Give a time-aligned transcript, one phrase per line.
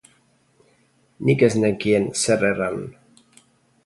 [1.27, 2.81] Nik ez nekien zer erran.